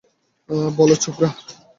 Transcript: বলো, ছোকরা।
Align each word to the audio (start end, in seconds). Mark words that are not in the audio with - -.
বলো, 0.75 0.95
ছোকরা। 0.95 1.29